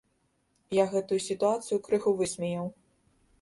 Я 0.77 0.85
гэтую 0.93 1.19
сітуацыю 1.27 1.77
крыху 1.89 2.15
высмеяў. 2.23 2.67